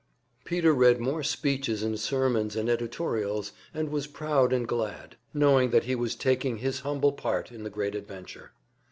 [0.45, 5.83] Peter read more speeches and sermons and editorials, and was proud and glad, knowing that
[5.83, 8.51] he was taking his humble part in the great adventure.